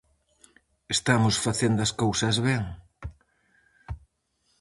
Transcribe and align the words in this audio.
Estamos 0.95 1.35
facendo 1.45 1.79
as 1.85 1.91
cousas 2.01 2.35
ben? 2.47 2.63